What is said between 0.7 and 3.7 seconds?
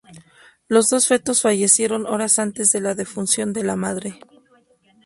dos fetos fallecieron horas antes de la defunción de